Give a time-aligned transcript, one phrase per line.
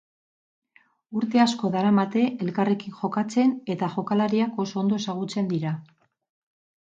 [1.19, 5.75] Urte asko daramate elkarrekin jokatzen eta jokalariak oso ondo ezagutzen dira.